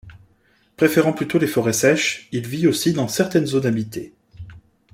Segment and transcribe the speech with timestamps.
[0.77, 4.15] Préférant plutôt les forêts sèches, il vit aussi dans certaines zones habitées.